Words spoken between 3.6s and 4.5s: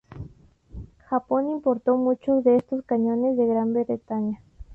Bretaña.